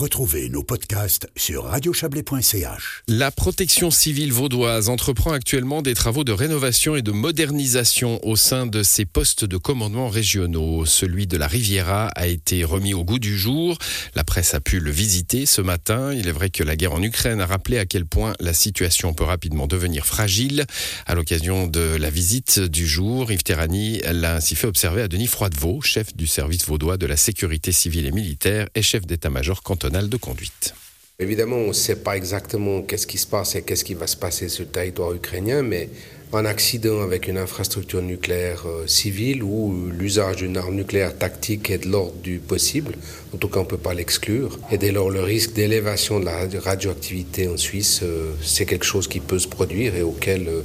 Retrouvez 0.00 0.48
nos 0.48 0.62
podcasts 0.62 1.28
sur 1.36 1.64
radiochablais.ch. 1.64 3.02
La 3.06 3.30
protection 3.30 3.90
civile 3.90 4.32
vaudoise 4.32 4.88
entreprend 4.88 5.32
actuellement 5.32 5.82
des 5.82 5.92
travaux 5.92 6.24
de 6.24 6.32
rénovation 6.32 6.96
et 6.96 7.02
de 7.02 7.12
modernisation 7.12 8.18
au 8.26 8.34
sein 8.34 8.64
de 8.64 8.82
ses 8.82 9.04
postes 9.04 9.44
de 9.44 9.58
commandement 9.58 10.08
régionaux. 10.08 10.86
Celui 10.86 11.26
de 11.26 11.36
la 11.36 11.46
Riviera 11.46 12.06
a 12.16 12.28
été 12.28 12.64
remis 12.64 12.94
au 12.94 13.04
goût 13.04 13.18
du 13.18 13.36
jour. 13.36 13.76
La 14.14 14.24
presse 14.24 14.54
a 14.54 14.60
pu 14.60 14.80
le 14.80 14.90
visiter 14.90 15.44
ce 15.44 15.60
matin. 15.60 16.14
Il 16.14 16.28
est 16.28 16.32
vrai 16.32 16.48
que 16.48 16.62
la 16.62 16.76
guerre 16.76 16.94
en 16.94 17.02
Ukraine 17.02 17.42
a 17.42 17.46
rappelé 17.46 17.76
à 17.76 17.84
quel 17.84 18.06
point 18.06 18.32
la 18.40 18.54
situation 18.54 19.12
peut 19.12 19.24
rapidement 19.24 19.66
devenir 19.66 20.06
fragile. 20.06 20.64
À 21.04 21.14
l'occasion 21.14 21.66
de 21.66 21.96
la 22.00 22.08
visite 22.08 22.58
du 22.58 22.86
jour, 22.86 23.30
Yves 23.30 23.42
Terrani 23.42 24.00
l'a 24.10 24.36
ainsi 24.36 24.56
fait 24.56 24.66
observer 24.66 25.02
à 25.02 25.08
Denis 25.08 25.26
Froidevaux, 25.26 25.82
chef 25.82 26.16
du 26.16 26.26
service 26.26 26.64
vaudois 26.64 26.96
de 26.96 27.04
la 27.04 27.18
sécurité 27.18 27.70
civile 27.70 28.06
et 28.06 28.12
militaire 28.12 28.66
et 28.74 28.80
chef 28.80 29.04
d'état-major 29.04 29.62
cantonal 29.62 29.89
de 29.90 30.16
conduite. 30.16 30.74
Évidemment, 31.18 31.56
on 31.56 31.68
ne 31.68 31.72
sait 31.72 31.96
pas 31.96 32.16
exactement 32.16 32.80
qu'est-ce 32.80 33.06
qui 33.06 33.18
se 33.18 33.26
passe 33.26 33.54
et 33.54 33.62
qu'est-ce 33.62 33.84
qui 33.84 33.92
va 33.92 34.06
se 34.06 34.16
passer 34.16 34.48
sur 34.48 34.64
le 34.64 34.70
territoire 34.70 35.12
ukrainien, 35.12 35.62
mais 35.62 35.90
un 36.32 36.46
accident 36.46 37.02
avec 37.02 37.28
une 37.28 37.36
infrastructure 37.36 38.00
nucléaire 38.00 38.62
euh, 38.66 38.86
civile 38.86 39.42
ou 39.42 39.90
l'usage 39.90 40.36
d'une 40.36 40.56
arme 40.56 40.76
nucléaire 40.76 41.18
tactique 41.18 41.70
est 41.70 41.84
de 41.84 41.88
l'ordre 41.88 42.14
du 42.22 42.38
possible, 42.38 42.94
en 43.34 43.36
tout 43.36 43.48
cas 43.48 43.58
on 43.58 43.64
ne 43.64 43.68
peut 43.68 43.76
pas 43.76 43.94
l'exclure, 43.94 44.58
et 44.70 44.78
dès 44.78 44.92
lors 44.92 45.10
le 45.10 45.22
risque 45.22 45.52
d'élévation 45.52 46.20
de 46.20 46.24
la 46.24 46.46
radioactivité 46.60 47.48
en 47.48 47.56
Suisse, 47.56 48.00
euh, 48.02 48.32
c'est 48.42 48.64
quelque 48.64 48.86
chose 48.86 49.08
qui 49.08 49.20
peut 49.20 49.40
se 49.40 49.48
produire 49.48 49.96
et 49.96 50.02
auquel 50.02 50.48
euh, 50.48 50.62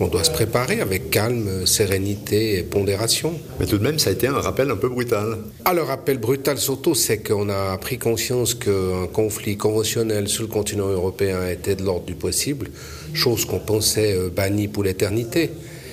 on 0.00 0.08
doit 0.08 0.24
se 0.24 0.30
préparer 0.30 0.80
avec 0.80 1.10
calme, 1.10 1.66
sérénité 1.66 2.58
et 2.58 2.62
pondération. 2.62 3.34
Mais 3.58 3.66
tout 3.66 3.78
de 3.78 3.82
même, 3.82 3.98
ça 3.98 4.10
a 4.10 4.12
été 4.14 4.26
un 4.26 4.40
rappel 4.40 4.70
un 4.70 4.76
peu 4.76 4.88
brutal. 4.88 5.38
Ah, 5.64 5.74
le 5.74 5.82
rappel 5.82 6.18
brutal 6.18 6.58
surtout, 6.58 6.94
c'est 6.94 7.18
qu'on 7.18 7.48
a 7.50 7.76
pris 7.76 7.98
conscience 7.98 8.54
qu'un 8.54 9.06
conflit 9.12 9.56
conventionnel 9.56 10.28
sur 10.28 10.42
le 10.42 10.48
continent 10.48 10.88
européen 10.88 11.46
était 11.48 11.76
de 11.76 11.84
l'ordre 11.84 12.06
du 12.06 12.14
possible, 12.14 12.68
chose 13.12 13.44
qu'on 13.44 13.58
pensait 13.58 14.14
euh, 14.16 14.30
bannie 14.30 14.68
pour 14.68 14.84
l'éternité. 14.84 15.50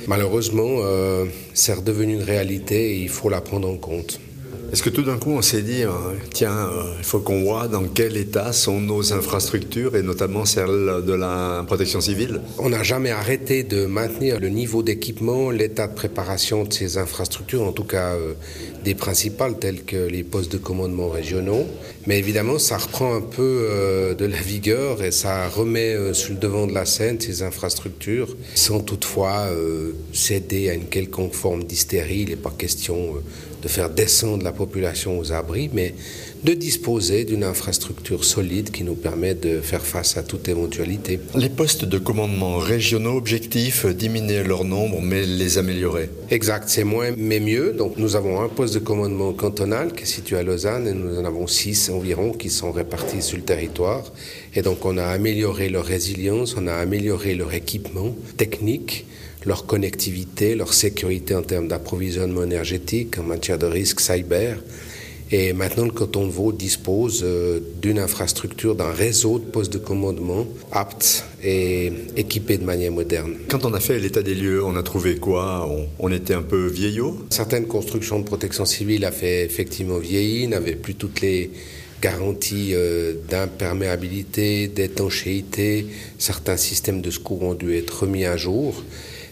Malheureusement, 0.08 0.78
euh, 0.80 1.26
c'est 1.53 1.74
redevenu 1.74 2.14
une 2.14 2.24
réalité 2.24 2.94
et 2.94 3.02
il 3.02 3.09
faut 3.09 3.30
la 3.30 3.42
prendre 3.42 3.70
en 3.70 3.76
compte. 3.76 4.22
Est-ce 4.70 4.84
que 4.84 4.90
tout 4.90 5.04
d'un 5.04 5.18
coup 5.18 5.32
on 5.32 5.42
s'est 5.42 5.62
dit, 5.62 5.84
euh, 5.84 5.92
tiens, 6.34 6.52
euh, 6.52 6.94
il 6.98 7.06
faut 7.06 7.20
qu'on 7.20 7.44
voit 7.44 7.70
dans 7.70 7.86
quel 7.86 8.18
état 8.18 8.52
sont 8.52 8.82
nos 8.82 9.14
infrastructures 9.14 9.96
et 9.96 10.02
notamment 10.02 10.44
celles 10.44 11.06
de 11.06 11.14
la 11.14 11.64
protection 11.66 12.02
civile? 12.02 12.42
On 12.58 12.68
n'a 12.70 12.84
jamais 12.84 13.12
arrêté 13.12 13.64
de 13.64 13.86
maintenir 13.86 14.42
le 14.42 14.50
niveau 14.50 14.84
d'équipement, 14.84 15.52
l'état 15.52 15.88
de 15.88 15.94
préparation 15.94 16.66
de 16.66 16.74
ces 16.74 16.98
infrastructures, 16.98 17.64
en 17.64 17.72
tout 17.72 17.86
cas 17.86 18.16
euh, 18.16 18.34
des 18.84 18.94
principales 18.94 19.58
telles 19.58 19.84
que 19.86 19.96
les 19.96 20.24
postes 20.24 20.52
de 20.52 20.58
commandement 20.58 21.08
régionaux. 21.08 21.66
Mais 22.06 22.20
évidemment, 22.20 22.59
ça 22.59 22.78
reprend 22.78 23.16
un 23.16 23.22
peu 23.22 24.16
de 24.18 24.26
la 24.26 24.38
vigueur 24.38 25.04
et 25.04 25.12
ça 25.12 25.50
remet 25.50 26.14
sur 26.14 26.34
le 26.34 26.40
devant 26.40 26.66
de 26.66 26.74
la 26.74 26.86
scène 26.86 27.20
ces 27.20 27.44
infrastructures 27.44 28.34
sans 28.56 28.80
toutefois 28.80 29.50
céder 30.14 30.70
à 30.70 30.74
une 30.74 30.86
quelconque 30.86 31.34
forme 31.34 31.66
d'hystérie. 31.66 32.22
Il 32.22 32.30
n'est 32.30 32.38
pas 32.38 32.54
question 32.58 33.16
de 33.68 33.72
faire 33.72 33.90
descendre 33.90 34.44
la 34.44 34.54
population 34.54 35.20
aux 35.20 35.34
abris, 35.34 35.70
mais 35.73 35.94
de 36.44 36.54
disposer 36.54 37.26
d'une 37.26 37.44
infrastructure 37.44 38.24
solide 38.24 38.72
qui 38.72 38.86
nous 38.86 38.96
permet 38.96 39.36
de 39.36 39.59
faire 39.59 39.86
face 39.86 40.16
à 40.16 40.24
toute 40.24 40.48
éventualité. 40.48 41.20
Les 41.36 41.50
postes 41.50 41.84
de 41.84 41.98
commandement 41.98 42.59
régionaux 42.59 43.18
objectifs, 43.18 43.86
diminuer 43.86 44.44
leur 44.46 44.64
nombre, 44.64 45.02
mais 45.02 45.26
les 45.26 45.58
améliorer. 45.58 46.09
Exact, 46.30 46.70
c'est 46.70 46.86
moins 46.86 47.12
mais 47.18 47.42
mieux. 47.42 47.74
Donc 47.74 47.98
nous 47.98 48.16
avons 48.16 48.40
un 48.40 48.48
poste 48.48 48.74
de 48.74 48.80
commandement 48.80 49.34
cantonal 49.34 49.92
qui 49.94 50.04
est 50.04 50.14
situé 50.18 50.38
à 50.38 50.44
Lausanne 50.44 50.88
et 50.88 50.94
nous 50.94 51.20
en 51.20 51.26
avons 51.26 51.48
six 51.48 51.90
environ 51.90 52.31
qui 52.31 52.50
sont 52.50 52.72
répartis 52.72 53.22
sur 53.22 53.38
le 53.38 53.44
territoire. 53.44 54.04
Et 54.56 54.62
donc 54.62 54.86
on 54.86 54.98
a 54.98 55.06
amélioré 55.06 55.68
leur 55.68 55.84
résilience, 55.84 56.56
on 56.58 56.68
a 56.68 56.74
amélioré 56.74 57.36
leur 57.36 57.54
équipement 57.54 58.16
technique 58.38 59.06
leur 59.46 59.66
connectivité, 59.66 60.56
leur 60.56 60.74
sécurité 60.74 61.36
en 61.36 61.42
termes 61.42 61.68
d'approvisionnement 61.68 62.44
énergétique, 62.44 63.18
en 63.20 63.24
matière 63.24 63.58
de 63.58 63.66
risque 63.66 64.00
cyber. 64.00 64.58
Et 65.30 65.52
maintenant, 65.52 65.84
le 65.84 65.92
canton 65.92 66.25
de 66.25 66.31
Vaud 66.31 66.53
dispose 66.53 67.22
euh, 67.22 67.59
d'une 67.81 68.00
infrastructure, 68.00 68.76
d'un 68.76 68.92
réseau 68.92 69.40
de 69.40 69.44
postes 69.44 69.74
de 69.74 69.78
commandement 69.78 70.47
apte 70.72 71.26
et 71.44 71.92
équipé 72.16 72.58
de 72.58 72.64
manière 72.64 72.94
moderne. 72.94 73.34
Quand 73.50 73.66
on 73.66 73.74
a 73.74 73.81
fait 73.81 74.00
l'état 74.00 74.22
des 74.22 74.36
lieux, 74.36 74.64
on 74.64 74.78
a 74.78 74.84
trouvé 74.84 75.18
quoi? 75.18 75.70
On, 76.00 76.12
était 76.12 76.34
un 76.34 76.42
peu 76.42 76.68
vieillot? 76.68 77.26
Certaines 77.30 77.68
constructions 77.68 78.20
de 78.20 78.24
protection 78.24 78.64
civile 78.64 79.03
a 79.03 79.12
fait 79.12 79.44
effectivement 79.44 79.97
vieillir, 79.97 80.47
n'avaient 80.47 80.76
plus 80.76 80.96
toutes 80.96 81.20
les 81.20 81.52
garanties 82.02 82.72
euh, 82.74 83.16
d'imperméabilité, 83.30 84.70
d'étanchéité. 84.70 85.88
Certains 86.18 86.58
systèmes 86.58 87.02
de 87.02 87.12
secours 87.12 87.44
ont 87.44 87.53
dû 87.53 87.76
être 87.76 88.03
remis 88.03 88.24
à 88.24 88.38
jour. 88.38 88.81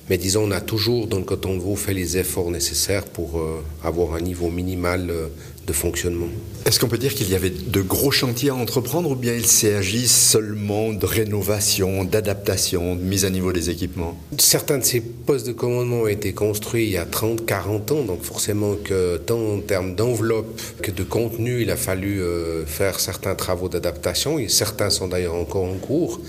Mais 0.09 0.17
disons, 0.17 0.43
on 0.43 0.51
a 0.51 0.61
toujours 0.61 1.07
le 1.11 1.23
canton 1.23 1.55
de 1.55 1.61
Vaud 1.61 1.75
fait 1.75 1.93
les 1.93 2.17
efforts 2.17 2.51
nécessaires 2.51 3.05
pour 3.05 3.39
euh, 3.39 3.63
avoir 3.83 4.13
un 4.13 4.21
niveau 4.21 4.49
minimal 4.49 5.09
euh, 5.09 5.27
de 5.65 5.73
fonctionnement. 5.73 6.27
Est-ce 6.65 6.79
qu'on 6.79 6.87
peut 6.87 6.97
dire 6.97 7.13
qu'il 7.13 7.29
y 7.29 7.35
avait 7.35 7.51
de 7.51 7.81
gros 7.81 8.11
chantiers 8.11 8.49
à 8.49 8.55
entreprendre 8.55 9.11
ou 9.11 9.15
bien 9.15 9.35
il 9.35 9.45
s'agit 9.45 10.07
seulement 10.07 10.93
de 10.93 11.05
rénovation, 11.05 12.03
d'adaptation, 12.03 12.95
de 12.95 13.01
mise 13.01 13.25
à 13.25 13.29
niveau 13.29 13.53
des 13.53 13.69
équipements? 13.69 14.17
Certains 14.37 14.79
de 14.79 14.83
ces 14.83 14.99
postes 15.01 15.45
de 15.45 15.51
commandement 15.51 16.01
ont 16.01 16.07
été 16.07 16.33
construits 16.33 16.85
il 16.85 16.91
y 16.91 16.97
a 16.97 17.05
30, 17.05 17.45
40 17.45 17.91
ans, 17.91 18.03
donc 18.03 18.23
forcément 18.23 18.75
que 18.75 19.17
tant 19.17 19.39
en 19.39 19.59
termes 19.59 19.95
d'enveloppe 19.95 20.59
que 20.81 20.91
de 20.91 21.03
contenu, 21.03 21.61
il 21.61 21.71
a 21.71 21.75
fallu 21.75 22.21
euh, 22.21 22.65
faire 22.65 22.99
certains 22.99 23.35
travaux 23.35 23.69
d'adaptation, 23.69 24.39
et 24.39 24.47
certains 24.47 24.89
sont 24.89 25.07
d'ailleurs 25.07 25.35
encore 25.35 25.65
en 25.65 25.75
cours, 25.75 26.19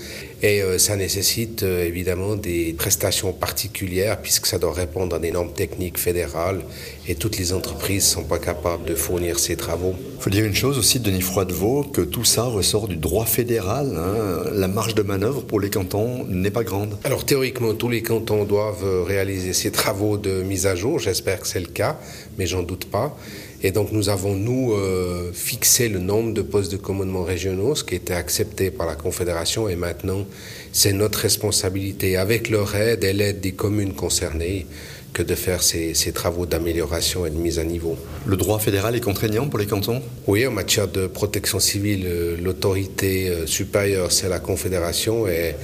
et 0.43 0.61
euh, 0.61 0.77
ça 0.77 0.95
nécessite 0.95 1.63
euh, 1.63 1.83
évidemment 1.83 2.35
des 2.35 2.73
prestations 2.77 3.33
particulières 3.33 4.21
puisque 4.21 4.45
ça 4.45 4.59
doit 4.59 4.73
répondre 4.73 5.15
à 5.15 5.19
des 5.19 5.31
normes 5.31 5.51
techniques 5.51 5.97
fédérales 5.97 6.61
et 7.07 7.15
toutes 7.15 7.39
les 7.39 7.53
entreprises 7.53 8.03
ne 8.03 8.21
sont 8.21 8.23
pas 8.23 8.37
capables 8.37 8.85
de 8.85 8.93
fournir 8.93 9.26
ces 9.35 9.55
travaux. 9.55 9.95
Il 10.17 10.23
faut 10.23 10.29
dire 10.29 10.45
une 10.45 10.55
chose 10.55 10.77
aussi, 10.77 10.99
Denis 10.99 11.21
Froidevaux, 11.21 11.83
que 11.83 12.01
tout 12.01 12.23
ça 12.23 12.43
ressort 12.43 12.87
du 12.87 12.95
droit 12.95 13.25
fédéral. 13.25 13.95
Hein. 13.97 14.49
La 14.53 14.67
marge 14.67 14.95
de 14.95 15.01
manœuvre 15.01 15.41
pour 15.41 15.59
les 15.59 15.69
cantons 15.69 16.25
n'est 16.29 16.51
pas 16.51 16.63
grande. 16.63 16.97
Alors 17.03 17.25
théoriquement, 17.25 17.73
tous 17.73 17.89
les 17.89 18.01
cantons 18.01 18.45
doivent 18.45 19.03
réaliser 19.05 19.53
ces 19.53 19.71
travaux 19.71 20.17
de 20.17 20.41
mise 20.43 20.65
à 20.65 20.75
jour. 20.75 20.99
J'espère 20.99 21.41
que 21.41 21.47
c'est 21.47 21.59
le 21.59 21.67
cas, 21.67 21.97
mais 22.37 22.47
j'en 22.47 22.63
doute 22.63 22.85
pas. 22.85 23.15
Et 23.63 23.71
donc 23.71 23.91
nous 23.91 24.09
avons, 24.09 24.35
nous, 24.35 24.73
euh, 24.73 25.31
fixé 25.33 25.89
le 25.89 25.99
nombre 25.99 26.33
de 26.33 26.43
postes 26.43 26.71
de 26.71 26.77
commandement 26.77 27.23
régionaux, 27.23 27.73
ce 27.73 27.83
qui 27.83 27.95
était 27.95 28.13
accepté 28.13 28.69
par 28.69 28.85
la 28.85 28.95
Confédération, 28.95 29.67
et 29.67 29.75
maintenant 29.75 30.25
c'est 30.71 30.93
notre 30.93 31.19
responsabilité, 31.19 32.17
avec 32.17 32.49
leur 32.51 32.75
aide 32.75 33.03
et 33.03 33.13
l'aide 33.13 33.39
des 33.39 33.53
communes 33.53 33.93
concernées, 33.93 34.67
que 35.13 35.23
de 35.23 35.35
faire 35.35 35.63
ces, 35.63 35.93
ces 35.93 36.11
travaux 36.11 36.45
d'amélioration 36.45 37.25
et 37.25 37.29
de 37.29 37.35
mise 37.35 37.59
à 37.59 37.63
niveau. 37.63 37.97
Le 38.25 38.37
droit 38.37 38.59
fédéral 38.59 38.95
est 38.95 39.01
contraignant 39.01 39.47
pour 39.47 39.59
les 39.59 39.65
cantons? 39.65 40.01
Oui, 40.27 40.45
en 40.45 40.51
matière 40.51 40.87
de 40.87 41.07
protection 41.07 41.59
civile, 41.59 42.05
euh, 42.05 42.37
l'autorité 42.41 43.29
euh, 43.29 43.47
supérieure, 43.47 44.11
c'est 44.11 44.29
la 44.29 44.39
Confédération, 44.39 45.27
et 45.27 45.55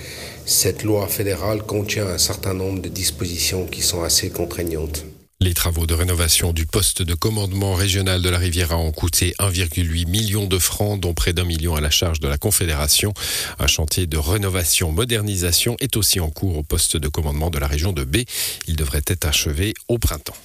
cette 0.45 0.83
loi 0.83 1.07
fédérale 1.07 1.63
contient 1.63 2.07
un 2.07 2.17
certain 2.17 2.53
nombre 2.53 2.81
de 2.81 2.89
dispositions 2.89 3.65
qui 3.65 3.81
sont 3.81 4.03
assez 4.03 4.29
contraignantes. 4.29 5.05
Les 5.43 5.53
travaux 5.53 5.85
de 5.85 5.93
rénovation 5.93 6.53
du 6.53 6.65
poste 6.65 7.01
de 7.01 7.13
commandement 7.15 7.73
régional 7.73 8.21
de 8.21 8.29
la 8.29 8.37
Riviera 8.37 8.77
ont 8.77 8.93
coûté 8.93 9.33
1,8 9.39 10.07
million 10.07 10.47
de 10.47 10.57
francs, 10.57 10.97
dont 11.01 11.13
près 11.13 11.33
d'un 11.33 11.43
million 11.43 11.75
à 11.75 11.81
la 11.81 11.89
charge 11.89 12.21
de 12.21 12.29
la 12.29 12.37
Confédération. 12.37 13.13
Un 13.59 13.67
chantier 13.67 14.07
de 14.07 14.15
rénovation-modernisation 14.15 15.75
est 15.81 15.97
aussi 15.97 16.21
en 16.21 16.29
cours 16.29 16.59
au 16.59 16.63
poste 16.63 16.95
de 16.95 17.09
commandement 17.09 17.49
de 17.49 17.59
la 17.59 17.67
région 17.67 17.91
de 17.91 18.05
B. 18.05 18.19
Il 18.67 18.77
devrait 18.77 19.03
être 19.05 19.25
achevé 19.25 19.73
au 19.89 19.97
printemps. 19.97 20.37